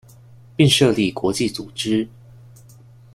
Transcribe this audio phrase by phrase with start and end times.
[0.57, 2.07] 並設立國際組織